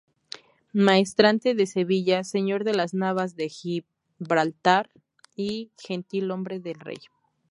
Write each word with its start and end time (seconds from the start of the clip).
Maestrante 0.73 1.53
de 1.53 1.67
Sevilla, 1.67 2.23
señor 2.23 2.63
de 2.63 2.73
las 2.73 2.95
Navas 2.95 3.35
de 3.35 3.49
Gibraltar 3.49 4.89
y 5.35 5.69
gentilhombre 5.77 6.59
del 6.59 6.79
rey. 6.79 6.97